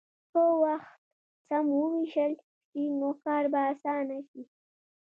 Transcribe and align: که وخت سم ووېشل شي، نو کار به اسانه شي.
که 0.31 0.41
وخت 0.63 0.99
سم 1.47 1.65
ووېشل 1.73 2.33
شي، 2.71 2.83
نو 2.99 3.09
کار 3.23 3.43
به 3.51 3.59
اسانه 3.71 4.19
شي. 4.29 4.41